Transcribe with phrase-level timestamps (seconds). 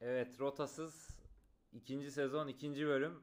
[0.00, 1.08] Evet, Rotasız
[1.72, 3.22] ikinci sezon ikinci bölüm.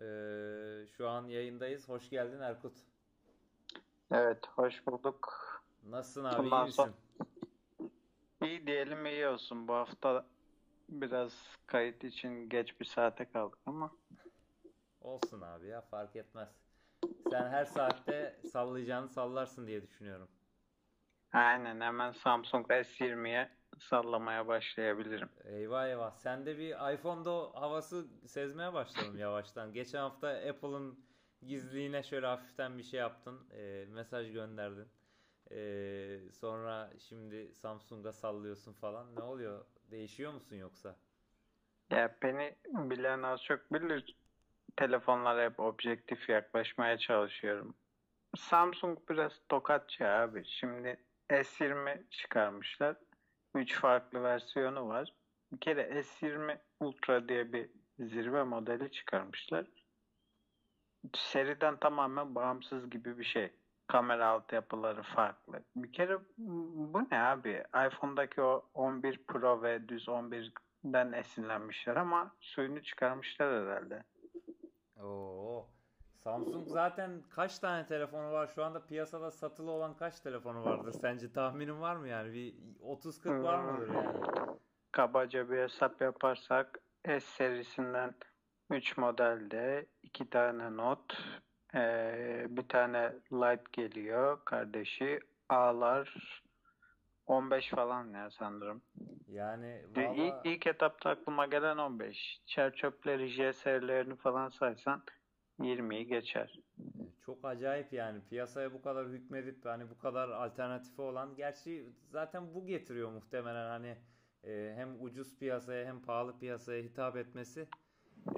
[0.00, 1.88] Ee, şu an yayındayız.
[1.88, 2.76] Hoş geldin Erkut.
[4.10, 5.32] Evet, hoş bulduk.
[5.86, 6.36] Nasılsın abi?
[6.36, 6.92] iyi Bundan misin?
[8.42, 9.68] iyi diyelim iyi olsun.
[9.68, 10.26] Bu hafta
[10.88, 11.32] biraz
[11.66, 13.92] kayıt için geç bir saate kaldık ama
[15.00, 16.65] Olsun abi ya fark etmez.
[17.30, 20.28] Sen her saatte sallayacağını sallarsın diye düşünüyorum.
[21.32, 25.28] aynen hemen Samsung S20'ye sallamaya başlayabilirim.
[25.44, 26.14] Eyvah eyvah.
[26.16, 29.72] Sen de bir iPhone'da o havası sezmeye başladım yavaştan.
[29.72, 31.04] Geçen hafta Apple'ın
[31.42, 33.48] gizliliğine şöyle hafiften bir şey yaptın.
[33.50, 34.88] e, mesaj gönderdin.
[35.50, 39.16] E, sonra şimdi Samsung'a sallıyorsun falan.
[39.16, 39.66] Ne oluyor?
[39.90, 40.96] Değişiyor musun yoksa?
[41.90, 44.16] Ya beni bilen az çok bilir.
[44.76, 47.74] Telefonlara hep objektif yaklaşmaya çalışıyorum.
[48.36, 50.44] Samsung biraz tokatçı abi.
[50.44, 50.96] Şimdi
[51.30, 52.96] S20 çıkarmışlar.
[53.54, 55.12] 3 farklı versiyonu var.
[55.52, 59.66] Bir kere S20 Ultra diye bir zirve modeli çıkarmışlar.
[61.14, 63.52] Seriden tamamen bağımsız gibi bir şey.
[63.86, 65.62] Kamera altyapıları farklı.
[65.76, 67.64] Bir kere bu ne abi?
[67.86, 74.02] iPhone'daki o 11 Pro ve düz 11'den esinlenmişler ama suyunu çıkarmışlar herhalde.
[75.02, 75.66] Oo.
[76.24, 78.46] Samsung zaten kaç tane telefonu var?
[78.54, 80.92] Şu anda piyasada satılı olan kaç telefonu vardır?
[80.92, 82.32] Sence tahminin var mı yani?
[82.32, 84.18] Bir 30-40 var mıdır yani?
[84.92, 88.14] Kabaca bir hesap yaparsak S serisinden
[88.70, 91.14] 3 modelde 2 tane Note,
[91.74, 95.20] eee, bir tane Lite geliyor kardeşi.
[95.48, 96.42] A'lar
[97.26, 98.82] 15 falan ya sanırım.
[99.28, 102.40] Yani İlk, valla ilk etapta aklıma gelen 15.
[102.46, 105.02] Çerçöpleri, J serilerini falan saysan
[105.60, 106.60] 20'yi geçer.
[107.26, 112.66] çok acayip yani piyasaya bu kadar hükmedip hani bu kadar alternatifi olan gerçi zaten bu
[112.66, 113.96] getiriyor muhtemelen hani
[114.44, 117.68] e, hem ucuz piyasaya hem pahalı piyasaya hitap etmesi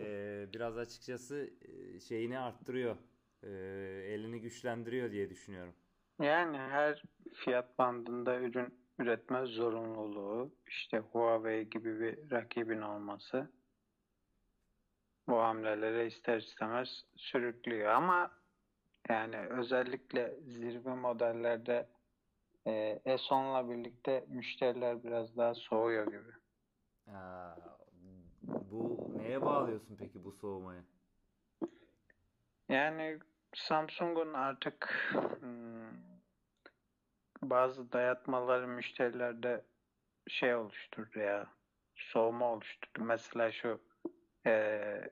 [0.00, 2.96] e, biraz açıkçası e, şeyini arttırıyor.
[3.42, 3.48] E,
[4.14, 5.74] elini güçlendiriyor diye düşünüyorum.
[6.22, 7.02] Yani her
[7.34, 13.50] fiyat bandında ürün üretme zorunluluğu, işte Huawei gibi bir rakibin olması
[15.28, 17.90] bu hamlelere ister istemez sürüklüyor.
[17.90, 18.30] Ama
[19.08, 21.88] yani özellikle zirve modellerde
[22.66, 26.32] e, S10'la birlikte müşteriler biraz daha soğuyor gibi.
[27.14, 27.54] Aa,
[28.42, 30.82] bu neye bağlıyorsun peki bu soğumayı?
[32.68, 33.18] Yani
[33.54, 35.08] Samsung'un artık
[35.40, 36.17] hmm,
[37.42, 39.64] bazı dayatmaları müşterilerde
[40.28, 41.46] şey oluşturdu ya.
[41.96, 43.04] Soğuma oluşturdu.
[43.04, 43.80] Mesela şu
[44.46, 45.10] eee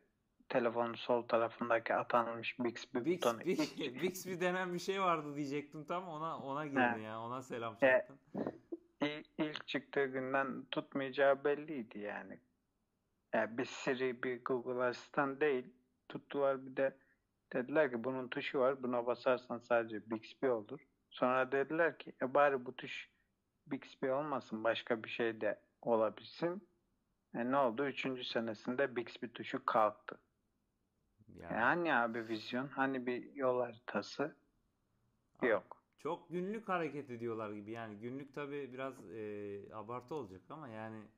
[0.49, 3.41] telefonun sol tarafındaki atanmış Bixby Bix, butonu.
[3.41, 7.79] Bix, Bixby denen bir şey vardı diyecektim tam ona ona girdin ya ona selam E,
[7.79, 8.19] çaktın.
[9.01, 12.41] ilk, ilk çıktığı günden tutmayacağı belliydi yani.
[13.35, 15.75] Yani bir Siri, bir Google Asistan değil.
[16.09, 16.97] Tuttular bir de
[17.53, 18.83] dediler ki bunun tuşu var.
[18.83, 20.81] Buna basarsan sadece Bixby olur.
[21.17, 23.11] Sonra dediler ki e bari bu tuş
[23.67, 26.69] Bixby olmasın başka bir şey de olabilsin.
[27.35, 27.87] E ne oldu?
[27.87, 30.21] Üçüncü senesinde Bixby tuşu kalktı.
[31.51, 32.69] E Yani hani abi vizyon?
[32.69, 34.37] Hani bir yol haritası?
[35.39, 35.87] abi Yok.
[35.99, 41.09] çok günlük hareket ediyorlar gibi yani günlük tabii biraz e, abartı olacak ama yani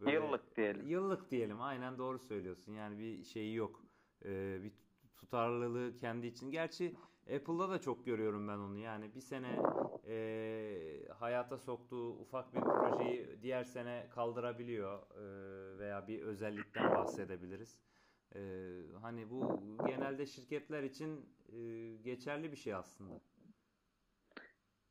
[0.00, 0.86] böyle Yıllık diyelim.
[0.86, 3.82] yıllık diyelim aynen doğru söylüyorsun yani bir şeyi yok
[4.24, 4.72] E, bir
[5.16, 6.96] tutarlılığı kendi için gerçi
[7.36, 9.58] Apple'da da çok görüyorum ben onu yani bir sene
[10.08, 17.78] e, hayata soktuğu ufak bir projeyi diğer sene kaldırabiliyor E, veya bir özellikten bahsedebiliriz.
[18.34, 18.40] E,
[19.02, 23.20] hani bu genelde şirketler için e, geçerli bir şey aslında.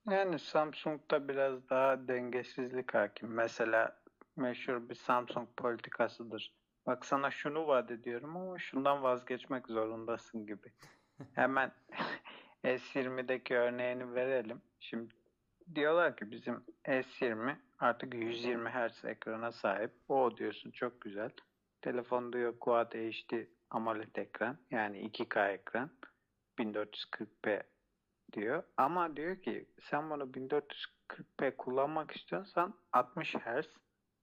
[0.09, 3.29] Yani Samsung'da biraz daha dengesizlik hakim.
[3.29, 4.01] Mesela
[4.35, 6.53] meşhur bir Samsung politikasıdır.
[6.85, 10.73] Bak sana şunu vaat ediyorum ama şundan vazgeçmek zorundasın gibi.
[11.33, 11.71] Hemen
[12.63, 14.61] S20'deki örneğini verelim.
[14.79, 15.15] Şimdi
[15.75, 19.91] diyorlar ki bizim S20 artık 120 Hz ekrana sahip.
[20.07, 21.31] O diyorsun çok güzel.
[21.81, 25.89] Telefon diyor Quad HD AMOLED ekran yani 2K ekran
[26.59, 27.63] 1440p
[28.33, 28.63] diyor.
[28.77, 33.67] Ama diyor ki sen bunu 1440p kullanmak istiyorsan 60 Hz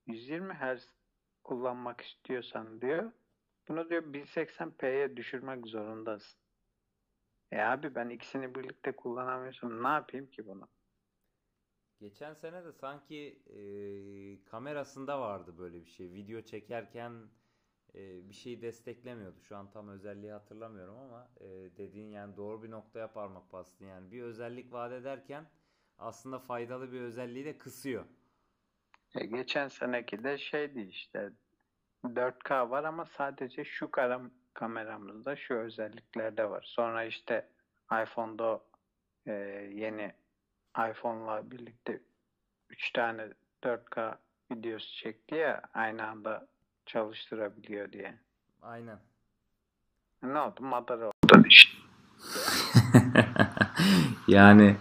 [0.07, 0.89] 120 Hz
[1.45, 3.13] kullanmak istiyorsan diyor
[3.69, 6.46] bunu diyor 1080p'ye düşürmek zorundasın.
[7.53, 10.69] E abi ben ikisini birlikte kullanamıyorsam ne yapayım ki bunu?
[12.01, 13.61] Geçen sene de sanki e,
[14.45, 16.13] kamerasında vardı böyle bir şey.
[16.13, 17.13] Video çekerken
[17.95, 19.41] e, bir şeyi desteklemiyordu.
[19.43, 21.47] Şu an tam özelliği hatırlamıyorum ama e,
[21.77, 23.87] dediğin yani doğru bir noktaya parmak bastın.
[23.87, 25.51] Yani bir özellik vaat ederken
[25.99, 28.05] aslında faydalı bir özelliği de kısıyor.
[29.15, 31.33] E, geçen seneki de şeydi işte
[32.05, 36.63] 4K var ama sadece şu karam kameramızda şu özelliklerde var.
[36.69, 37.49] Sonra işte
[38.03, 38.61] iPhone'da
[39.27, 39.33] e,
[39.75, 40.13] yeni
[40.91, 42.01] iPhone'la birlikte
[42.71, 43.29] 3 tane
[43.63, 44.17] 4K
[44.53, 46.49] videosu çekti ya aynı anda
[46.87, 48.19] çalıştırabiliyor diye.
[48.63, 48.99] Aynen.
[50.23, 50.63] Ne oldu?
[50.63, 51.79] Madara oldu işte.
[54.29, 54.77] yani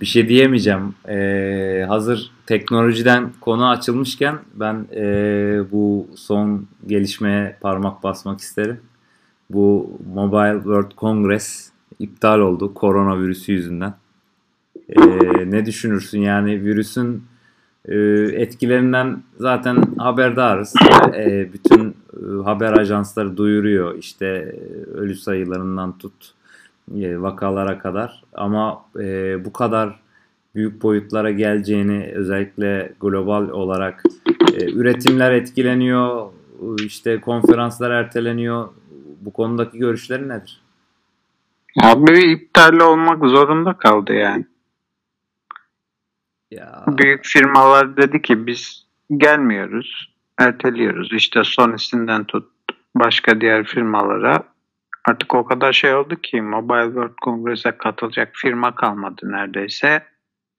[0.00, 0.94] bir şey diyemeyeceğim.
[1.08, 5.04] Ee, hazır teknolojiden konu açılmışken ben e,
[5.72, 8.80] bu son gelişmeye parmak basmak isterim.
[9.50, 13.94] Bu Mobile World Congress iptal oldu koronavirüsü yüzünden.
[14.88, 15.00] Ee,
[15.50, 17.24] ne düşünürsün yani virüsün
[17.84, 17.96] e,
[18.42, 20.74] etkilerinden zaten haberdarız.
[21.14, 24.56] E, bütün e, haber ajansları duyuruyor işte
[24.94, 26.34] ölü sayılarından tut
[26.96, 30.00] e, vakalara kadar ama e, bu kadar
[30.54, 34.04] büyük boyutlara geleceğini özellikle global olarak
[34.54, 36.32] e, üretimler etkileniyor
[36.84, 38.68] işte konferanslar erteleniyor
[39.20, 40.62] bu konudaki görüşleri nedir?
[41.82, 44.44] Abi iptal olmak zorunda kaldı yani.
[46.50, 46.84] Ya.
[46.86, 48.86] Büyük firmalar dedi ki biz
[49.16, 51.12] gelmiyoruz, erteliyoruz.
[51.12, 52.48] İşte Sony'sinden tut
[52.94, 54.49] başka diğer firmalara
[55.04, 60.02] artık o kadar şey oldu ki Mobile World Congress'e katılacak firma kalmadı neredeyse.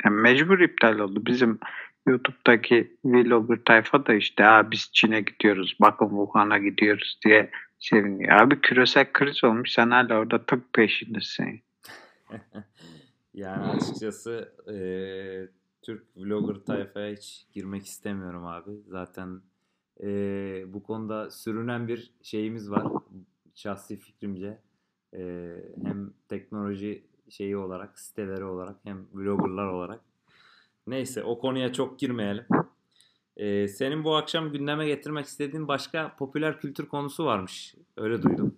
[0.06, 1.26] Yani mecbur iptal oldu.
[1.26, 1.60] Bizim
[2.08, 8.42] YouTube'daki vlogger tayfa da işte Aa, biz Çin'e gidiyoruz, bakın Wuhan'a gidiyoruz diye seviniyor.
[8.42, 11.62] Abi küresel kriz olmuş sen hala orada tık peşindesin.
[13.34, 14.76] yani açıkçası e,
[15.82, 18.72] Türk vlogger tayfaya hiç girmek istemiyorum abi.
[18.88, 19.42] Zaten
[20.04, 20.08] e,
[20.68, 22.84] bu konuda sürünen bir şeyimiz var.
[23.62, 24.60] Şahsi fikrimce.
[25.14, 25.52] E,
[25.84, 30.02] hem teknoloji şeyi olarak, siteleri olarak hem vloggerlar olarak.
[30.88, 32.46] Neyse o konuya çok girmeyelim.
[33.38, 37.76] Ee, senin bu akşam gündeme getirmek istediğin başka popüler kültür konusu varmış.
[37.98, 38.56] Öyle duydum.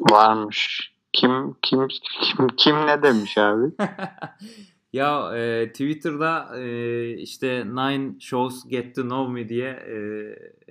[0.00, 0.92] Varmış.
[1.12, 1.88] Kim kim
[2.22, 3.72] kim kim ne demiş abi?
[4.92, 9.96] ya e, Twitter'da e, işte Nine Shows Get to Know Me diye e,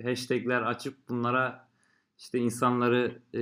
[0.02, 1.63] hashtagler açıp bunlara
[2.24, 3.40] işte insanları e,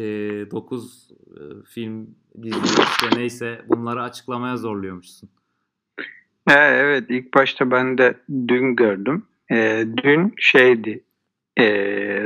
[0.50, 5.30] 9 e, film dizi işte neyse bunları açıklamaya zorluyormuşsun.
[6.50, 8.14] Evet ilk başta ben de
[8.48, 9.26] dün gördüm.
[9.50, 11.04] E, dün şeydi
[11.58, 11.66] e,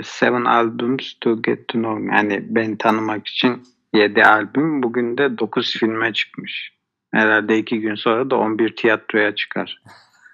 [0.05, 2.17] Seven Albums to Get to Know Me.
[2.17, 3.63] Yani beni tanımak için
[3.95, 4.83] 7 albüm.
[4.83, 6.73] Bugün de 9 filme çıkmış.
[7.13, 9.83] Herhalde 2 gün sonra da 11 tiyatroya çıkar.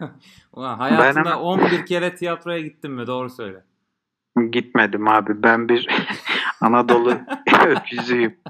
[0.53, 3.07] Ulan hayatında ben 11 kere tiyatroya gittin mi?
[3.07, 3.65] Doğru söyle.
[4.51, 5.43] Gitmedim abi.
[5.43, 5.89] Ben bir
[6.61, 7.15] Anadolu
[7.67, 8.37] öküzüyüm.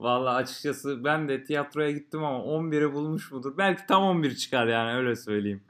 [0.00, 3.58] Vallahi açıkçası ben de tiyatroya gittim ama 11'i bulmuş mudur?
[3.58, 5.62] Belki tam 11 çıkar yani öyle söyleyeyim.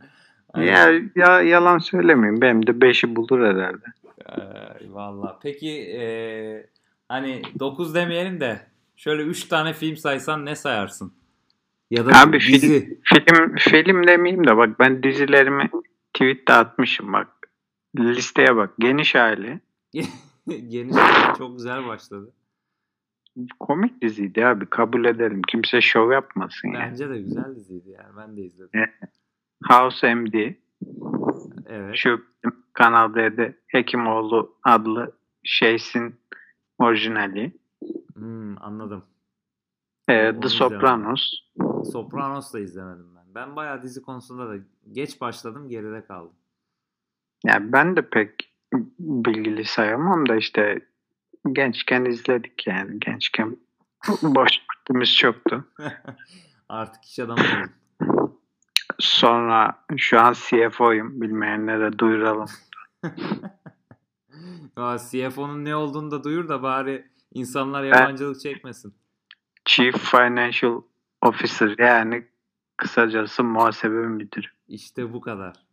[0.52, 0.66] Hani...
[0.66, 2.40] Ya, ya yalan söylemeyeyim.
[2.40, 3.84] Benim de 5'i bulur herhalde.
[4.28, 5.38] Ee, Valla.
[5.42, 6.04] Peki e,
[7.08, 8.60] hani 9 demeyelim de
[8.96, 11.12] şöyle 3 tane film saysan ne sayarsın?
[11.90, 12.98] Ya da Abi dizi.
[13.04, 15.70] Film, film, film demeyeyim de bak ben dizilerimi
[16.14, 17.28] tweette atmışım bak.
[17.98, 18.74] Listeye bak.
[18.78, 19.60] Geniş aile.
[20.46, 22.32] Geniş aile çok güzel başladı
[23.60, 25.42] komik diziydi abi kabul edelim.
[25.42, 26.90] Kimse şov yapmasın yani.
[26.90, 28.16] Bence de güzel diziydi yani.
[28.16, 28.80] Ben de izledim.
[29.68, 30.54] House MD.
[31.66, 31.96] Evet.
[31.96, 32.24] Şu
[32.72, 35.12] Kanal D'de Hekimoğlu adlı
[35.44, 36.14] şeysin
[36.78, 37.52] orijinali.
[38.14, 39.04] Hmm, anladım.
[40.08, 41.32] Ee, The Sopranos.
[41.56, 41.84] İzlemedim.
[41.84, 43.34] Sopranos da izlemedim ben.
[43.34, 44.54] Ben bayağı dizi konusunda da
[44.92, 46.36] geç başladım geride kaldım.
[47.44, 48.52] Yani ben de pek
[48.98, 50.80] bilgili sayamam da işte
[51.52, 53.00] gençken izledik yani.
[53.00, 53.56] Gençken
[54.22, 55.64] boş vaktimiz çoktu.
[56.68, 57.42] Artık iş adamı.
[58.98, 61.20] Sonra şu an CFO'yum.
[61.20, 62.48] Bilmeyenlere duyuralım.
[64.78, 68.94] ya CFO'nun ne olduğunu da duyur da bari insanlar yabancılık çekmesin.
[69.64, 70.82] Chief Financial
[71.22, 72.26] Officer yani
[72.76, 74.48] kısacası muhasebe müdürü.
[74.68, 75.71] İşte bu kadar.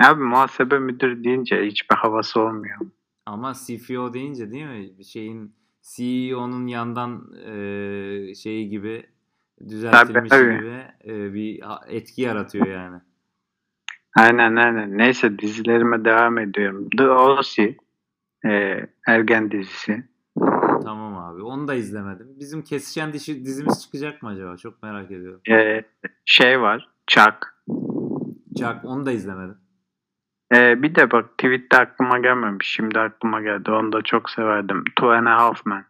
[0.00, 2.78] Abi muhasebe müdürü deyince hiçbir havası olmuyor.
[3.26, 4.98] Ama CFO deyince değil mi?
[4.98, 9.06] Bir şeyin CEO'nun yandan e, şeyi gibi
[9.68, 10.58] düzeltilmiş tabii, tabii.
[10.58, 13.00] gibi e, bir etki yaratıyor yani.
[14.16, 14.98] Aynen aynen.
[14.98, 16.88] Neyse dizilerime devam ediyorum.
[16.98, 17.76] The O.C.
[18.46, 20.04] E, Ergen dizisi.
[20.84, 21.42] Tamam abi.
[21.42, 22.26] Onu da izlemedim.
[22.38, 24.56] Bizim kesişen dişi, dizimiz çıkacak mı acaba?
[24.56, 25.40] Çok merak ediyorum.
[25.50, 25.82] E,
[26.24, 26.88] şey var.
[27.06, 27.54] Chuck.
[28.58, 28.84] Chuck.
[28.84, 29.56] Onu da izlemedim.
[30.54, 32.66] Ee, bir de bak tweette aklıma gelmemiş.
[32.68, 33.70] Şimdi aklıma geldi.
[33.70, 34.84] Onu da çok severdim.
[34.96, 35.84] Two and a Half Men.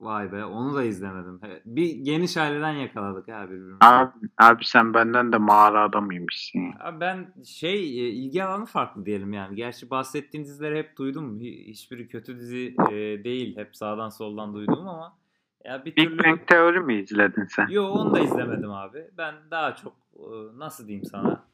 [0.00, 1.40] Vay be onu da izlemedim.
[1.64, 3.76] Bir geniş aileden yakaladık ha birbirimizi.
[3.80, 6.58] Abi, abi sen benden de mağara adamıymışsın.
[6.58, 6.72] ya.
[6.80, 7.74] Abi ben şey
[8.06, 9.56] e, ilgi alanı farklı diyelim yani.
[9.56, 11.40] Gerçi bahsettiğin dizileri hep duydum.
[11.40, 13.56] Hi- Hiçbiri kötü dizi e, değil.
[13.56, 15.16] Hep sağdan soldan duydum ama
[15.64, 17.66] ya bir Big türlü Bang Theory mi izledin sen?
[17.68, 19.04] Yo onu da izlemedim abi.
[19.18, 20.24] Ben daha çok e,
[20.58, 21.44] nasıl diyeyim sana?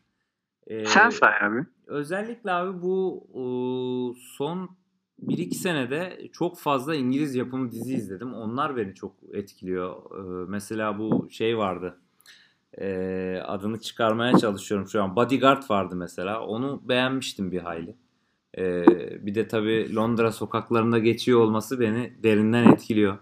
[0.70, 1.66] E, Sen say abi.
[1.86, 3.42] Özellikle abi bu e,
[4.36, 4.70] son
[5.26, 8.34] 1-2 senede çok fazla İngiliz yapımı dizi izledim.
[8.34, 9.96] Onlar beni çok etkiliyor.
[10.18, 11.98] E, mesela bu şey vardı.
[12.78, 15.16] E, adını çıkarmaya çalışıyorum şu an.
[15.16, 16.40] Bodyguard vardı mesela.
[16.46, 17.96] Onu beğenmiştim bir hayli.
[19.26, 23.18] Bir de tabii Londra sokaklarında geçiyor olması beni derinden etkiliyor.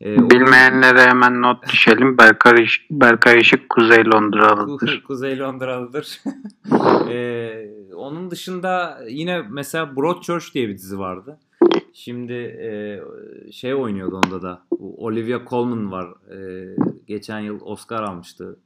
[0.00, 2.18] E, onun- Bilmeyenlere hemen not düşelim.
[2.18, 4.88] Berkay, Berkay Işık Kuzey Londralıdır.
[4.88, 6.20] Ku- Kuzey Londralıdır.
[7.10, 11.38] Ee, onun dışında yine mesela Broadchurch diye bir dizi vardı.
[11.92, 13.00] Şimdi e,
[13.52, 14.62] şey oynuyordu onda da.
[14.78, 16.08] Olivia Colman var.
[16.32, 16.76] Ee,
[17.06, 18.58] geçen yıl Oscar almıştı.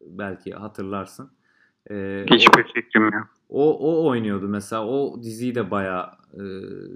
[0.00, 1.30] Belki hatırlarsın.
[1.90, 3.28] Ee, o- Hiçbir fikrim yok.
[3.48, 4.86] O, o oynuyordu mesela.
[4.86, 6.42] O diziyi de bayağı e,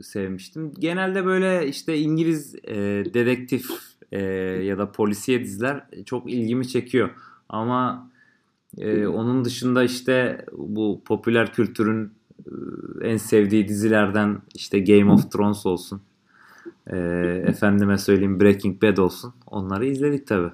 [0.02, 0.72] sevmiştim.
[0.78, 2.74] Genelde böyle işte İngiliz e,
[3.14, 3.70] dedektif
[4.12, 4.20] e,
[4.64, 7.10] ya da polisiye diziler çok ilgimi çekiyor.
[7.48, 8.10] Ama
[8.78, 12.12] e, onun dışında işte bu popüler kültürün
[12.46, 16.00] e, en sevdiği dizilerden işte Game of Thrones olsun.
[16.86, 16.96] E,
[17.46, 19.34] efendime söyleyeyim Breaking Bad olsun.
[19.46, 20.48] Onları izledik tabi.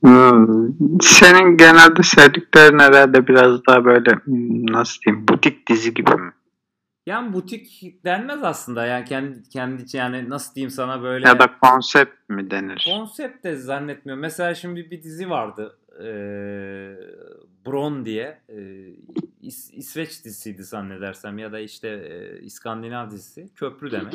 [0.00, 0.68] Hmm,
[1.02, 6.32] Senin genelde sevdiklerin herhalde biraz daha böyle hmm, nasıl diyeyim butik dizi gibi mi?
[7.06, 8.86] Yani butik denmez aslında.
[8.86, 12.86] Yani kendi kendi yani nasıl diyeyim sana böyle Ya da konsept mi denir?
[12.94, 14.20] Konsept de zannetmiyorum.
[14.22, 15.78] Mesela şimdi bir dizi vardı.
[16.00, 16.96] Eee
[17.66, 18.40] Bron diye.
[18.48, 18.56] Eee,
[19.42, 23.48] İs- İsveç dizisiydi zannedersem ya da işte eee, İskandinav dizisi.
[23.54, 24.14] Köprü demek.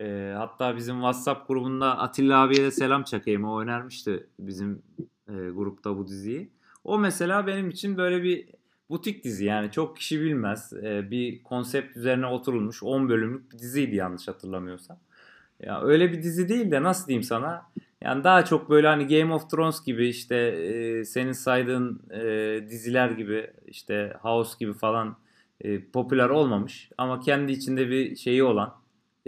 [0.00, 3.44] Eee, hatta bizim WhatsApp grubunda Atilla abiye de selam çakayım.
[3.44, 4.82] O önermişti bizim
[5.30, 6.50] eee, grupta bu diziyi.
[6.84, 8.48] O mesela benim için böyle bir
[8.90, 10.72] butik dizi yani çok kişi bilmez.
[10.82, 14.98] Eee, bir konsept üzerine oturulmuş 10 bölümlük bir diziydi yanlış hatırlamıyorsam.
[15.60, 17.62] Ya öyle bir dizi değil de nasıl diyeyim sana?
[18.02, 23.10] Yani daha çok böyle hani Game of Thrones gibi işte e, senin saydığın e, diziler
[23.10, 25.16] gibi işte House gibi falan
[25.60, 28.74] e, popüler olmamış ama kendi içinde bir şeyi olan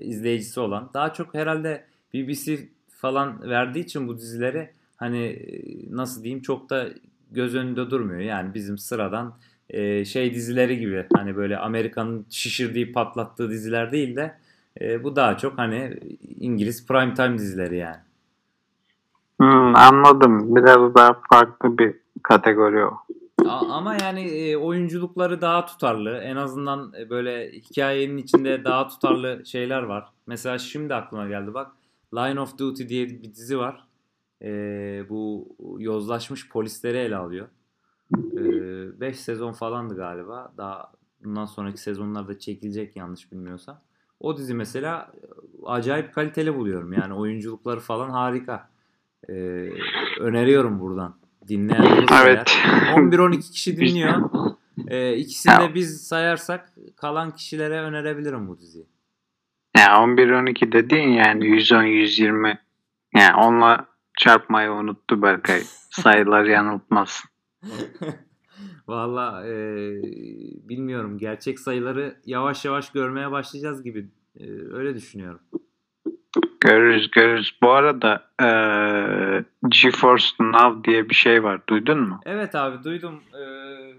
[0.01, 6.43] izleyicisi olan daha çok herhalde BBC falan verdiği için bu dizileri hani e, nasıl diyeyim
[6.43, 6.89] çok da
[7.31, 8.21] göz önünde durmuyor.
[8.21, 9.35] Yani bizim sıradan
[9.71, 14.37] e, şey dizileri gibi hani böyle Amerika'nın şişirdiği patlattığı diziler değil de
[14.81, 16.01] e, bu daha çok hani
[16.41, 18.01] İngiliz prime time dizileri yani.
[19.41, 20.57] Hmm, anladım.
[20.57, 22.99] Biraz daha farklı bir kategori o.
[23.51, 26.19] Ama yani e, oyunculukları daha tutarlı.
[26.19, 30.09] En azından e, böyle hikayenin içinde daha tutarlı şeyler var.
[30.27, 31.73] Mesela şimdi aklıma geldi bak.
[32.15, 33.85] Line of Duty diye bir dizi var.
[34.43, 34.49] E,
[35.09, 37.49] bu yozlaşmış polisleri ele alıyor.
[38.13, 40.53] 5 sezon falandı galiba.
[40.57, 40.93] Daha
[41.25, 43.81] bundan sonraki sezonlarda çekilecek yanlış bilmiyorsam.
[44.21, 45.27] O dizi mesela e,
[45.67, 46.93] acayip kaliteli buluyorum.
[46.93, 48.71] Yani oyunculukları falan harika.
[49.29, 49.35] E,
[50.21, 51.20] öneriyorum buradan.
[51.51, 52.29] Dinleyen olursa.
[52.29, 52.59] Evet.
[52.95, 54.31] 11-12 kişi dinliyor.
[54.89, 58.87] Ee, ikisini de biz sayarsak kalan kişilere önerebilirim bu diziyi.
[59.77, 62.59] Ya 11-12 dediğin yani 110-120
[63.15, 63.87] yani onunla
[64.19, 65.63] çarpmayı unuttu Berkay.
[65.91, 67.25] Sayılar yanıltmaz.
[68.89, 69.53] Valla e,
[70.69, 71.19] bilmiyorum.
[71.19, 74.09] Gerçek sayıları yavaş yavaş görmeye başlayacağız gibi.
[74.37, 75.41] E, öyle düşünüyorum.
[76.61, 77.59] Görürüz görürüz.
[77.63, 81.61] Bu arada eee GeForce Now diye bir şey var.
[81.69, 82.21] Duydun mu?
[82.25, 83.23] Evet abi duydum.
[83.35, 83.95] Ee,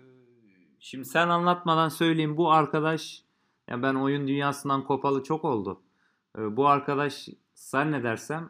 [0.80, 2.38] şimdi sen anlatmadan söyleyeyim.
[2.38, 3.24] Bu arkadaş
[3.70, 5.82] ya ben oyun dünyasından kopalı çok oldu.
[6.38, 8.50] Ee, bu arkadaş zannedersem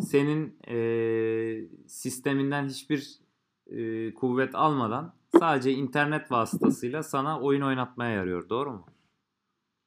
[0.00, 3.08] senin ee, sisteminden hiçbir
[3.70, 8.48] ee, kuvvet almadan sadece internet vasıtasıyla sana oyun oynatmaya yarıyor.
[8.48, 8.86] Doğru mu?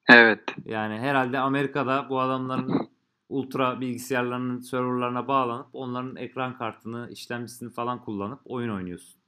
[0.08, 0.42] Evet.
[0.64, 2.91] Yani herhalde Amerika'da bu adamların
[3.32, 9.20] ultra bilgisayarlarının serverlarına bağlanıp onların ekran kartını, işlemcisini falan kullanıp oyun oynuyorsun.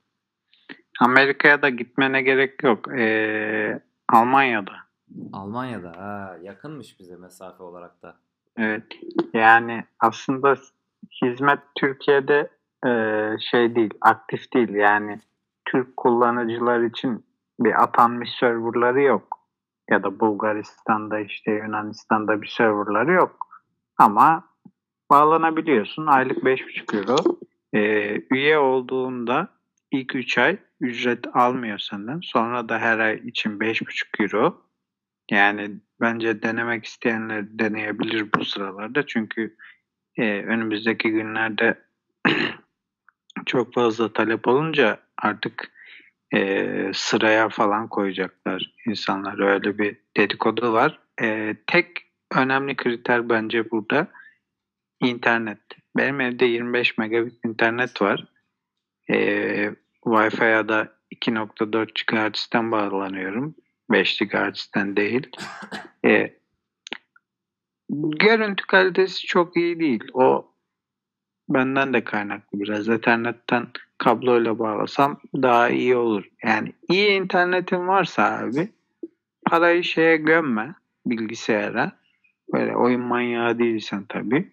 [1.01, 2.89] Amerika'ya da gitmene gerek yok.
[2.89, 4.73] Eee, Almanya'da.
[5.33, 8.17] Almanya'da ha, yakınmış bize mesafe olarak da.
[8.57, 8.85] Evet.
[9.33, 10.57] Yani aslında
[11.23, 12.51] hizmet Türkiye'de
[12.85, 14.75] eee, şey değil, aktif değil.
[14.75, 15.21] Yani
[15.65, 17.25] Türk kullanıcılar için
[17.61, 19.39] bir atanmış serverları yok.
[19.91, 23.44] Ya da Bulgaristan'da işte Yunanistan'da bir serverları yok.
[23.99, 24.49] Ama
[25.11, 26.07] bağlanabiliyorsun.
[26.07, 27.17] Aylık 5,5 euro.
[27.73, 29.49] Eee, üye olduğunda
[29.91, 32.21] ilk 3 ay ücret almıyor senden.
[32.23, 34.63] Sonra da her ay için 5,5 euro.
[35.31, 35.71] Yani
[36.01, 39.07] bence denemek isteyenler deneyebilir bu sıralarda.
[39.07, 39.57] Çünkü
[40.17, 41.79] e, önümüzdeki günlerde
[43.47, 45.73] çok fazla talep olunca artık
[46.35, 49.39] e, sıraya falan koyacaklar insanlar.
[49.39, 50.99] Öyle bir dedikodu var.
[51.23, 52.04] E, tek
[52.37, 54.09] önemli kriter bence burada
[55.01, 55.59] internet.
[55.97, 58.27] Benim evde 25 megabit internet var.
[59.11, 59.17] E,
[60.05, 63.55] Wi-Fi'ye da 2.4 GHz'den bağlanıyorum.
[63.91, 65.31] 5 GHz'den değil.
[66.05, 66.35] E,
[68.19, 70.05] görüntü kalitesi çok iyi değil.
[70.15, 70.55] O
[71.49, 72.89] benden de kaynaklı biraz.
[72.89, 73.67] Ethernetten
[73.99, 76.25] kabloyla bağlasam daha iyi olur.
[76.45, 78.69] Yani iyi internetin varsa abi
[79.47, 80.75] parayı şeye gömme
[81.07, 81.93] bilgisayara.
[82.55, 84.53] Böyle oyun manyağı değilsen tabii.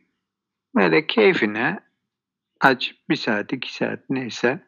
[0.76, 1.80] Böyle keyfine
[2.62, 4.60] aç bir saat iki saat neyse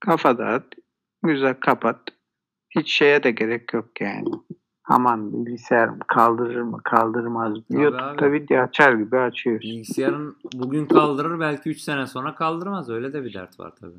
[0.00, 0.74] kafa dağıt
[1.22, 2.00] güzel kapat.
[2.70, 4.28] Hiç şeye de gerek yok yani.
[4.84, 7.62] Aman bilgisayar kaldırır mı kaldırmaz mı?
[7.70, 8.32] Tabii YouTube'da abi.
[8.32, 9.62] video açar gibi açıyoruz.
[9.62, 12.90] Bilgisayarın bugün kaldırır belki 3 sene sonra kaldırmaz.
[12.90, 13.98] Öyle de bir dert var tabii.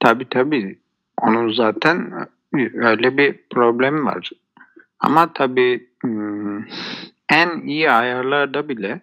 [0.00, 0.78] Tabii tabii.
[1.20, 2.26] Onun zaten
[2.74, 4.30] öyle bir problemi var.
[4.98, 6.64] Ama tabii hmm,
[7.32, 9.00] en iyi ayarlarda bile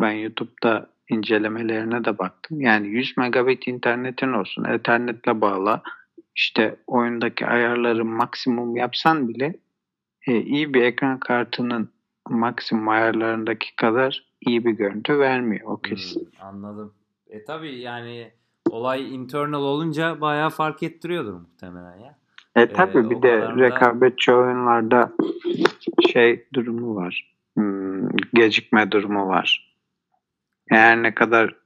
[0.00, 2.60] ben YouTube'da incelemelerine de baktım.
[2.60, 4.64] Yani 100 megabit internetin olsun.
[4.64, 5.82] Ethernetle bağla.
[6.36, 9.54] İşte oyundaki ayarları maksimum yapsan bile
[10.26, 11.90] e, iyi bir ekran kartının
[12.28, 15.66] maksimum ayarlarındaki kadar iyi bir görüntü vermiyor.
[15.66, 16.20] O kesin.
[16.20, 16.94] Hmm, anladım.
[17.30, 18.30] E tabii yani
[18.70, 22.18] olay internal olunca bayağı fark ettiriyordur muhtemelen ya.
[22.56, 25.12] E tabii o bir de kadar da- rekabetçi oyunlarda
[26.12, 27.31] şey durumu var.
[27.56, 29.76] Hmm, gecikme durumu var.
[30.70, 31.62] Eğer ne kadar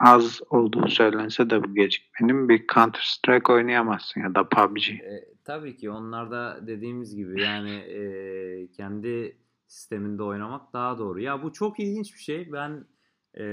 [0.00, 4.88] az olduğu söylense de bu gecikmenin bir Counter Strike oynayamazsın ya da PUBG.
[4.90, 11.20] E, tabii ki onlar da dediğimiz gibi yani e, kendi sisteminde oynamak daha doğru.
[11.20, 12.52] Ya bu çok ilginç bir şey.
[12.52, 12.84] Ben
[13.38, 13.44] e,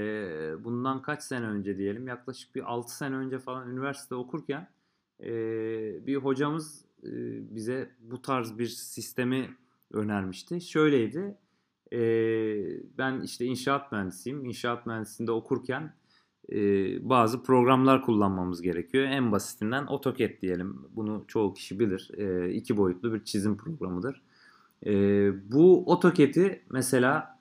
[0.64, 4.68] bundan kaç sene önce diyelim yaklaşık bir 6 sene önce falan üniversite okurken
[5.20, 5.26] e,
[6.06, 7.10] bir hocamız e,
[7.54, 9.48] bize bu tarz bir sistemi
[9.92, 10.60] önermişti.
[10.60, 11.38] Şöyleydi.
[11.92, 11.98] E,
[12.98, 14.44] ben işte inşaat mühendisiyim.
[14.44, 15.94] İnşaat mühendisliğinde okurken
[16.52, 16.58] e,
[17.08, 19.04] bazı programlar kullanmamız gerekiyor.
[19.04, 20.78] En basitinden AutoCAD diyelim.
[20.96, 22.10] Bunu çoğu kişi bilir.
[22.16, 24.22] E, iki boyutlu bir çizim programıdır.
[24.86, 24.92] E,
[25.52, 27.36] bu AutoCAD'i mesela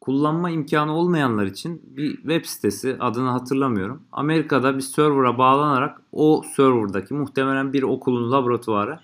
[0.00, 4.02] kullanma imkanı olmayanlar için bir web sitesi adını hatırlamıyorum.
[4.12, 8.98] Amerika'da bir server'a bağlanarak o server'daki muhtemelen bir okulun laboratuvarı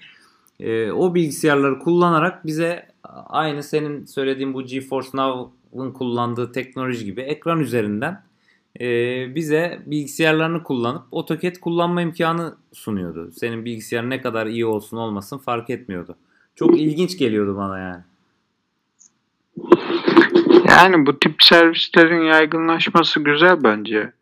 [0.61, 2.87] e, o bilgisayarları kullanarak bize
[3.27, 8.23] aynı senin söylediğin bu GeForce Now'ın kullandığı teknoloji gibi ekran üzerinden
[8.81, 8.87] e,
[9.35, 13.31] bize bilgisayarlarını kullanıp AutoCAD kullanma imkanı sunuyordu.
[13.33, 16.17] Senin bilgisayar ne kadar iyi olsun olmasın fark etmiyordu.
[16.55, 18.03] Çok ilginç geliyordu bana yani.
[20.69, 24.13] Yani bu tip servislerin yaygınlaşması güzel bence.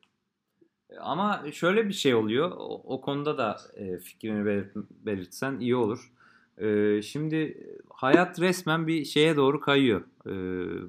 [1.00, 2.50] Ama şöyle bir şey oluyor.
[2.50, 6.10] O, o konuda da e, fikrini belirt- belirtsen iyi olur.
[6.58, 10.00] E, şimdi hayat resmen bir şeye doğru kayıyor.
[10.26, 10.32] E,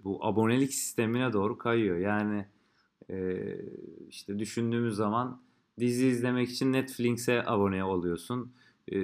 [0.03, 1.97] bu abonelik sistemine doğru kayıyor.
[1.97, 2.45] Yani
[3.09, 3.37] e,
[4.09, 5.41] işte düşündüğümüz zaman
[5.79, 8.51] dizi izlemek için Netflix'e abone oluyorsun.
[8.87, 8.99] E,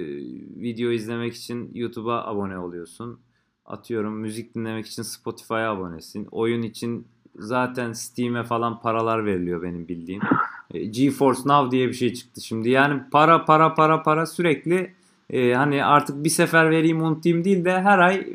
[0.60, 3.20] video izlemek için YouTube'a abone oluyorsun.
[3.66, 6.28] Atıyorum müzik dinlemek için Spotify'a abonesin.
[6.30, 10.22] Oyun için zaten Steam'e falan paralar veriliyor benim bildiğim.
[10.70, 12.70] E, GeForce Now diye bir şey çıktı şimdi.
[12.70, 14.94] Yani para para para para sürekli
[15.34, 18.26] e, hani artık bir sefer vereyim unutayım değil de her ay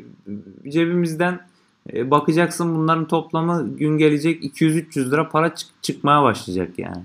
[0.68, 1.40] cebimizden
[1.92, 7.02] e, bakacaksın bunların toplamı gün gelecek 200-300 lira para çık- çıkmaya başlayacak yani.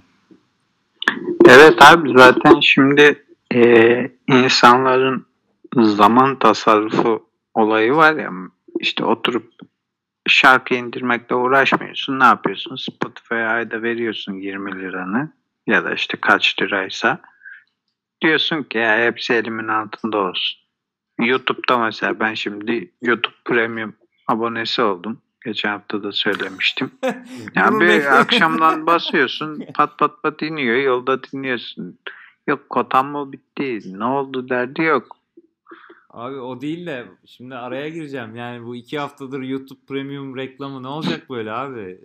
[1.45, 5.25] Evet abi zaten şimdi e, insanların
[5.77, 8.31] zaman tasarrufu olayı var ya
[8.79, 9.51] işte oturup
[10.27, 12.19] şarkı indirmekle uğraşmıyorsun.
[12.19, 12.75] Ne yapıyorsun?
[12.75, 15.31] Spotify'a ayda veriyorsun 20 liranı
[15.67, 17.19] ya da işte kaç liraysa.
[18.21, 20.59] Diyorsun ki ya hepsi elimin altında olsun.
[21.19, 23.93] YouTube'da mesela ben şimdi YouTube Premium
[24.27, 25.21] abonesi oldum.
[25.45, 26.91] Geçen hafta da söylemiştim.
[27.55, 31.99] Ya Bunu bir akşamdan basıyorsun pat pat pat iniyor yolda dinliyorsun.
[32.47, 35.17] Yok kotam mı bitti ne oldu derdi yok.
[36.09, 38.35] Abi o değil de şimdi araya gireceğim.
[38.35, 41.99] Yani bu iki haftadır YouTube Premium reklamı ne olacak böyle abi?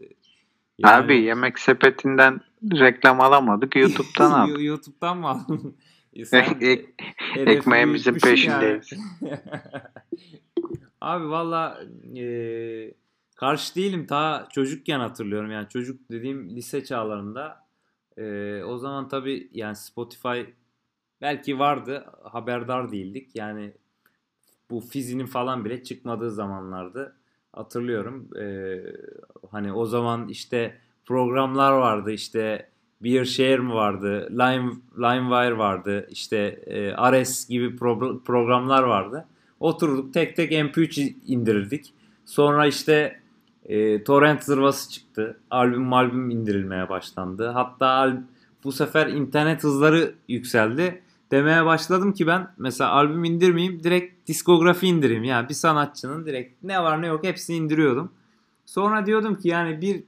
[0.79, 2.41] Yani- Abi yemek sepetinden
[2.73, 4.55] reklam alamadık YouTube'dan aldık.
[4.59, 5.77] Yo- YouTube'dan mı aldın?
[6.15, 6.87] E Ek-
[7.37, 8.81] ekmeğimizin büyütmüşsün yani.
[8.81, 8.91] peşindeyiz.
[11.01, 11.81] Abi valla
[12.17, 12.25] e,
[13.37, 14.07] karşı değilim.
[14.07, 15.51] Ta çocukken hatırlıyorum.
[15.51, 17.67] Yani çocuk dediğim lise çağlarında.
[18.17, 20.41] E, o zaman tabii yani Spotify
[21.21, 23.31] belki vardı haberdar değildik.
[23.35, 23.73] Yani
[24.71, 27.17] bu fizinin falan bile çıkmadığı zamanlardı.
[27.53, 28.29] Hatırlıyorum.
[28.39, 28.83] Ee,
[29.51, 32.13] hani o zaman işte programlar vardı.
[32.13, 32.70] İşte
[33.03, 34.29] bir Share mi vardı?
[34.31, 36.07] Line, LimeWire vardı.
[36.11, 36.37] İşte
[36.67, 39.27] e, Ares gibi pro- programlar vardı.
[39.61, 41.93] Oturduk tek tek MP3 indirirdik.
[42.25, 43.21] Sonra işte
[43.65, 45.41] e, torrent zırvası çıktı.
[45.51, 47.49] Albüm albüm indirilmeye başlandı.
[47.49, 48.23] Hatta
[48.65, 51.03] bu sefer internet hızları yükseldi.
[51.31, 55.25] Demeye başladım ki ben mesela albüm indirmeyeyim direkt diskografi indireyim.
[55.25, 58.13] Yani bir sanatçının direkt ne var ne yok hepsini indiriyordum.
[58.67, 60.03] Sonra diyordum ki yani bir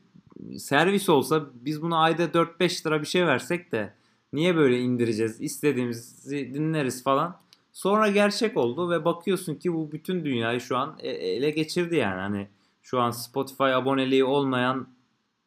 [0.58, 3.92] servis olsa biz bunu ayda 4-5 lira bir şey versek de
[4.32, 5.40] niye böyle indireceğiz?
[5.40, 7.36] İstediğimizi dinleriz falan.
[7.72, 12.20] Sonra gerçek oldu ve bakıyorsun ki bu bütün dünyayı şu an e, ele geçirdi yani.
[12.20, 12.48] Hani
[12.82, 14.86] şu an Spotify aboneliği olmayan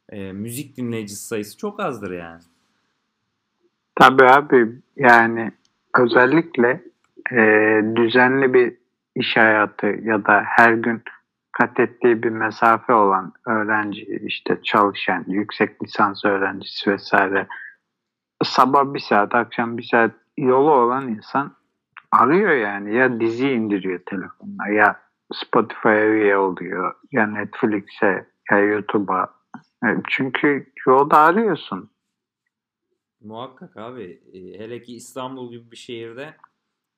[0.09, 2.41] e, müzik dinleyicisi sayısı çok azdır yani.
[3.95, 5.51] Tabii abi yani
[5.99, 6.81] özellikle
[7.31, 7.37] e,
[7.95, 8.73] düzenli bir
[9.15, 11.03] iş hayatı ya da her gün
[11.57, 17.47] kat ettiği bir mesafe olan öğrenci işte çalışan yüksek lisans öğrencisi vesaire
[18.43, 21.55] sabah bir saat akşam bir saat yolu olan insan
[22.11, 24.99] arıyor yani ya dizi indiriyor telefonuna ya
[25.33, 29.33] Spotify'a üye oluyor ya Netflix'e ya YouTube'a
[29.85, 31.89] e, çünkü yolda arıyorsun
[33.21, 34.21] Muhakkak abi.
[34.33, 36.35] E, hele ki İstanbul gibi bir şehirde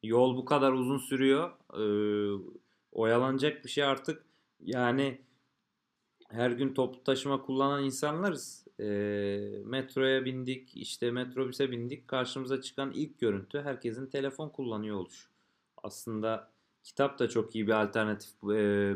[0.03, 1.51] yol bu kadar uzun sürüyor.
[1.73, 1.83] Ee,
[2.91, 4.26] oyalanacak bir şey artık.
[4.59, 5.21] Yani
[6.29, 8.67] her gün toplu taşıma kullanan insanlarız.
[8.79, 8.85] E,
[9.65, 12.07] metroya bindik, işte metrobüse bindik.
[12.07, 15.29] Karşımıza çıkan ilk görüntü herkesin telefon kullanıyor oluş.
[15.83, 16.51] Aslında
[16.83, 18.47] kitap da çok iyi bir alternatif e,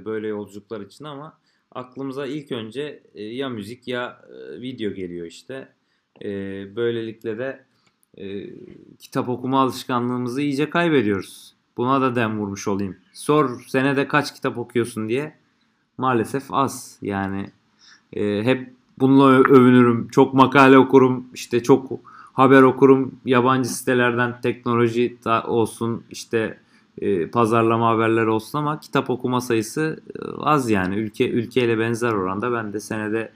[0.05, 1.39] böyle yolculuklar için ama
[1.71, 5.73] aklımıza ilk önce e, ya müzik ya e, video geliyor işte.
[6.21, 6.29] E,
[6.75, 7.65] böylelikle de
[8.17, 8.49] e,
[8.99, 11.55] kitap okuma alışkanlığımızı iyice kaybediyoruz.
[11.77, 12.97] Buna da dem vurmuş olayım.
[13.13, 15.40] Sor senede kaç kitap okuyorsun diye.
[16.01, 16.97] Maalesef az.
[17.01, 17.49] Yani
[18.13, 20.07] e, hep bununla övünürüm.
[20.07, 21.27] Çok makale okurum.
[21.33, 21.91] işte çok
[22.33, 23.15] haber okurum.
[23.25, 26.57] Yabancı sitelerden teknoloji olsun işte
[26.97, 30.95] e, pazarlama haberleri olsun ama kitap okuma sayısı e, az yani.
[30.95, 33.31] Ülke ülkeyle benzer oranda ben de senede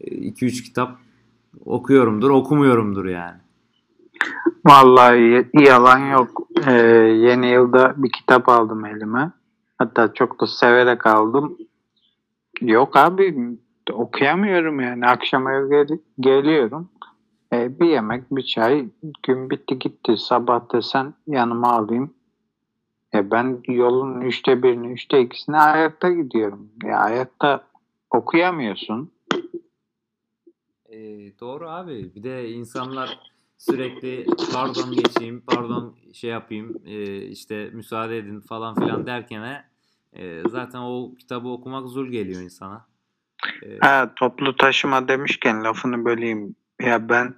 [0.00, 0.96] 2-3 e, kitap
[1.64, 3.38] okuyorumdur, okumuyorumdur yani.
[4.66, 6.42] Vallahi yalan yok.
[6.66, 6.72] Ee,
[7.26, 9.32] yeni yılda bir kitap aldım elime.
[9.78, 11.56] Hatta çok da severek aldım.
[12.60, 13.56] Yok abi
[13.92, 15.06] okuyamıyorum yani.
[15.06, 16.90] Akşama gel- geliyorum.
[17.52, 18.88] Ee, bir yemek, bir çay.
[19.22, 20.16] Gün bitti gitti.
[20.16, 22.14] Sabah desen yanıma alayım.
[23.14, 26.70] E ben yolun üçte birini, üçte ikisini ayakta gidiyorum.
[26.84, 27.64] Ya ayakta
[28.10, 29.12] okuyamıyorsun.
[30.88, 30.98] E,
[31.40, 32.14] doğru abi.
[32.14, 33.18] Bir de insanlar
[33.58, 39.42] sürekli pardon geçeyim, pardon şey yapayım, e, işte müsaade edin falan filan derken
[40.12, 42.86] e, zaten o kitabı okumak zul geliyor insana.
[43.62, 46.56] E, ha, toplu taşıma demişken lafını böleyim.
[46.80, 47.34] Ya ben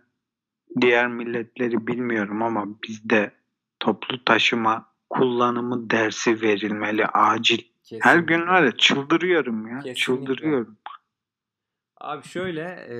[0.80, 3.32] diğer milletleri bilmiyorum ama bizde
[3.80, 7.58] toplu taşıma kullanımı dersi verilmeli acil.
[7.82, 8.10] Kesinlikle.
[8.10, 9.80] Her gün var ya çıldırıyorum ya.
[9.80, 9.94] Kesinlikle.
[9.94, 10.76] Çıldırıyorum.
[11.96, 12.96] Abi şöyle e,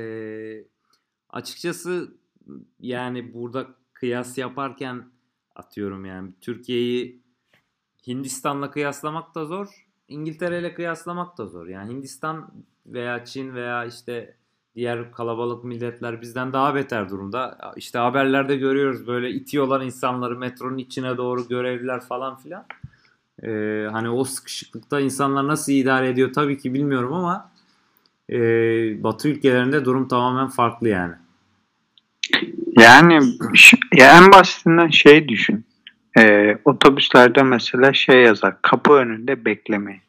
[1.31, 2.17] açıkçası
[2.81, 5.05] yani burada kıyas yaparken
[5.55, 7.22] atıyorum yani Türkiye'yi
[8.07, 9.87] Hindistan'la kıyaslamak da zor.
[10.09, 11.67] İngiltere ile kıyaslamak da zor.
[11.67, 12.51] Yani Hindistan
[12.87, 14.37] veya Çin veya işte
[14.75, 17.73] diğer kalabalık milletler bizden daha beter durumda.
[17.77, 22.65] İşte haberlerde görüyoruz böyle itiyorlar insanları metronun içine doğru görevliler falan filan.
[23.43, 27.53] Ee, hani o sıkışıklıkta insanlar nasıl idare ediyor tabii ki bilmiyorum ama
[28.31, 28.39] e,
[29.03, 31.15] Batı ülkelerinde durum tamamen farklı yani.
[32.79, 33.21] Yani
[33.95, 35.65] ya en basitinden şey düşün.
[36.19, 38.63] Ee, otobüslerde mesela şey yazar.
[38.63, 40.01] Kapı önünde bekleme.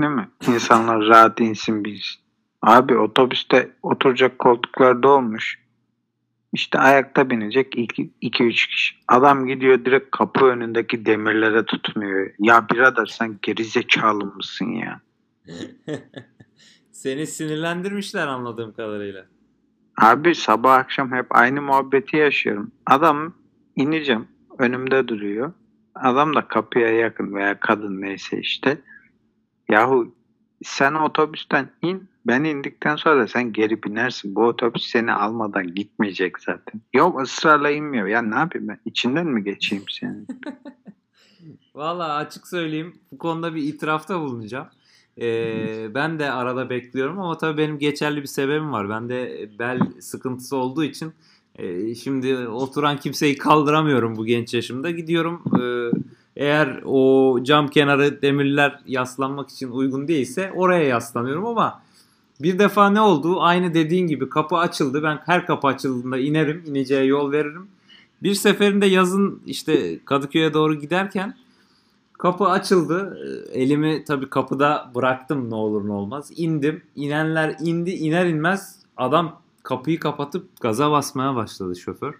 [0.00, 0.28] Değil mi?
[0.48, 2.20] İnsanlar rahat insin bilsin.
[2.62, 5.60] Abi otobüste oturacak koltuklarda olmuş.
[6.52, 8.96] İşte ayakta binecek 2-3 kişi.
[9.08, 12.30] Adam gidiyor direkt kapı önündeki demirlere tutmuyor.
[12.38, 15.00] Ya birader sen gerizekalı mısın ya?
[16.92, 19.26] Seni sinirlendirmişler anladığım kadarıyla.
[20.00, 22.72] Abi sabah akşam hep aynı muhabbeti yaşıyorum.
[22.86, 23.34] Adam
[23.76, 24.28] ineceğim
[24.60, 25.52] önümde duruyor.
[25.94, 28.78] Adam da kapıya yakın veya kadın neyse işte.
[29.68, 30.14] Yahu
[30.62, 34.34] sen otobüsten in ben indikten sonra sen geri binersin.
[34.34, 36.80] Bu otobüs seni almadan gitmeyecek zaten.
[36.92, 38.06] Yok ısrarla inmiyor.
[38.06, 38.78] Ya ne yapayım ben?
[38.84, 40.26] İçinden mi geçeyim senin?
[41.74, 44.66] Valla açık söyleyeyim bu konuda bir itirafta bulunacağım.
[45.20, 48.88] Ee, ben de arada bekliyorum ama tabii benim geçerli bir sebebim var.
[48.88, 51.12] Ben de bel sıkıntısı olduğu için
[51.56, 54.90] E, şimdi oturan kimseyi kaldıramıyorum bu genç yaşımda.
[54.90, 55.62] Gidiyorum e,
[56.36, 61.82] eğer o cam kenarı demirler yaslanmak için uygun değilse oraya yaslanıyorum ama
[62.40, 63.40] bir defa ne oldu?
[63.40, 65.02] Aynı dediğin gibi kapı açıldı.
[65.02, 67.68] Ben her kapı açıldığında inerim, ineceğe yol veririm.
[68.22, 71.36] Bir seferinde yazın işte Kadıköy'e doğru giderken
[72.18, 73.18] kapı açıldı.
[73.52, 76.30] Elimi tabii kapıda bıraktım ne olur ne olmaz.
[76.36, 76.82] İndim.
[76.96, 77.90] İnenler indi.
[77.90, 82.14] iner inmez adam kapıyı kapatıp gaza basmaya başladı şoför.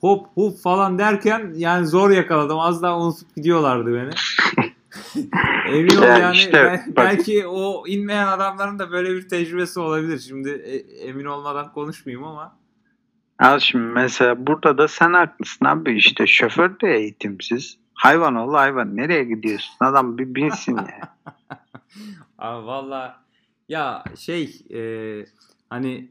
[0.00, 2.58] Hop hop falan derken yani zor yakaladım.
[2.58, 4.10] Az daha unutup gidiyorlardı beni.
[5.68, 10.18] Emin ol Ya yani işte bel- belki o inmeyen adamların da böyle bir tecrübesi olabilir.
[10.18, 12.58] Şimdi e- emin olmadan konuşmayayım ama.
[13.38, 17.78] Al şimdi mesela burada da sen haklısın abi işte şoför de eğitimsiz.
[17.94, 18.96] Hayvan ol hayvan.
[18.96, 19.74] Nereye gidiyorsun?
[19.80, 21.16] Adam bir binsin ya.
[22.38, 23.22] Abi valla
[23.68, 24.80] ya şey e,
[25.70, 26.10] hani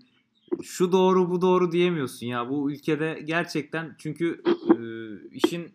[0.63, 4.75] şu doğru bu doğru diyemiyorsun ya bu ülkede gerçekten çünkü e,
[5.31, 5.71] işin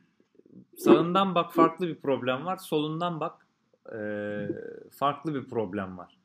[0.79, 3.47] sağından bak farklı bir problem var solundan bak
[3.93, 3.99] e,
[4.99, 6.17] farklı bir problem var.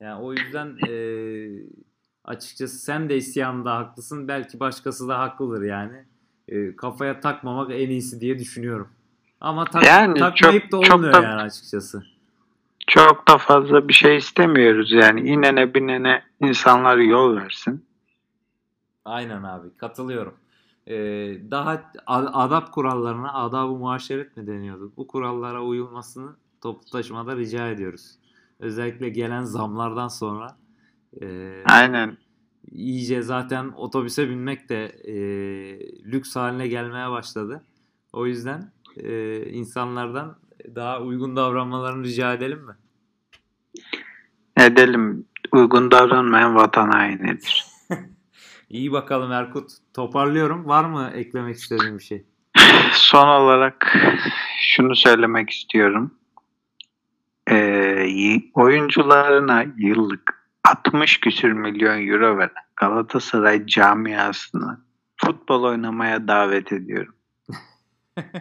[0.00, 0.92] Yani o yüzden e,
[2.24, 6.04] açıkçası sen de isyanda haklısın belki başkası da haklıdır yani.
[6.48, 8.88] E, kafaya takmamak en iyisi diye düşünüyorum.
[9.40, 12.02] Ama tak, Yani takmayıp çok- da çok olmuyor da- yani açıkçası.
[12.86, 15.20] Çok da fazla bir şey istemiyoruz yani.
[15.20, 17.85] inene binene insanlar yol versin.
[19.06, 20.34] Aynen abi katılıyorum.
[20.86, 20.94] Ee,
[21.50, 24.92] daha adap kurallarına adab-ı muaşeret mi deniyordu?
[24.96, 28.18] Bu kurallara uyulmasını toplu taşımada rica ediyoruz.
[28.60, 30.56] Özellikle gelen zamlardan sonra
[31.22, 32.16] e, Aynen.
[32.70, 35.14] iyice zaten otobüse binmek de e,
[36.12, 37.64] lüks haline gelmeye başladı.
[38.12, 40.36] O yüzden e, insanlardan
[40.74, 42.72] daha uygun davranmalarını rica edelim mi?
[44.56, 45.26] Edelim.
[45.52, 47.75] Uygun davranmayan vatan hainidir.
[48.70, 49.70] İyi bakalım Erkut.
[49.94, 50.66] Toparlıyorum.
[50.66, 52.24] Var mı eklemek istediğin bir şey?
[52.92, 53.96] Son olarak
[54.60, 56.14] şunu söylemek istiyorum.
[57.50, 64.80] Ee, oyuncularına yıllık 60 küsür milyon euro veren Galatasaray camiasını
[65.16, 67.14] futbol oynamaya davet ediyorum.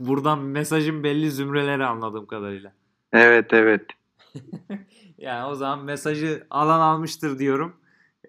[0.00, 2.72] Buradan mesajın belli zümreleri anladığım kadarıyla.
[3.12, 3.86] Evet evet.
[5.18, 7.76] Yani o zaman mesajı alan almıştır diyorum.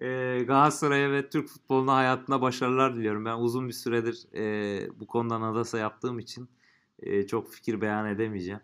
[0.00, 3.24] Ee, Galatasaray'a ve Türk futboluna hayatına başarılar diliyorum.
[3.24, 6.48] Ben uzun bir süredir e, bu konuda nadasa yaptığım için
[6.98, 8.60] e, çok fikir beyan edemeyeceğim.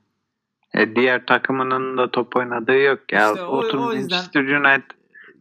[0.74, 3.30] E, diğer takımının da top oynadığı yok ya.
[3.32, 4.90] İşte o- Otur o yüzden- Manchester United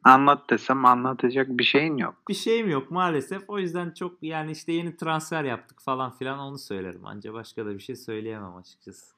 [0.03, 2.15] anlat desem anlatacak bir şeyin yok.
[2.29, 3.41] Bir şeyim yok maalesef.
[3.47, 7.05] O yüzden çok yani işte yeni transfer yaptık falan filan onu söylerim.
[7.05, 9.15] Anca başka da bir şey söyleyemem açıkçası.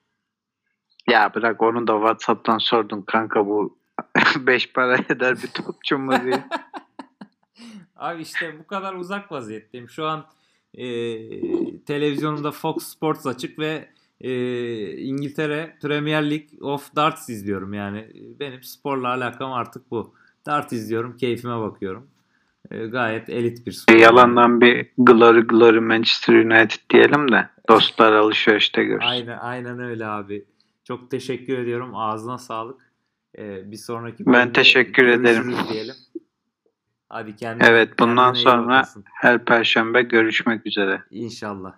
[1.10, 3.77] Ya bırak onu da Whatsapp'tan sordun kanka bu
[4.48, 6.44] 5 para eder bir topçu mu diye.
[7.96, 9.90] Abi işte bu kadar uzak vaziyetteyim.
[9.90, 10.26] Şu an
[10.74, 10.86] e,
[11.86, 13.90] televizyonumda Fox Sports açık ve
[14.22, 14.32] e,
[14.98, 17.74] İngiltere Premier League of Darts izliyorum.
[17.74, 18.08] Yani
[18.40, 20.14] benim sporla alakam artık bu.
[20.46, 22.08] Dart izliyorum, keyfime bakıyorum.
[22.72, 23.94] E, gayet elit bir spor.
[23.96, 29.08] Yalandan bir glory glory Manchester United diyelim de dostlar alışverişte görsün.
[29.08, 30.46] Aynen, aynen öyle abi.
[30.84, 31.96] Çok teşekkür ediyorum.
[31.96, 32.87] Ağzına sağlık.
[33.38, 35.56] E, bir sonraki Ben teşekkür ederim.
[35.70, 35.96] Diyelim.
[37.10, 38.88] Hadi kendine, Evet, bundan kendine sonra-.
[39.14, 41.04] Her perşembe görüşmek üzere.
[41.12, 41.74] İnşallah.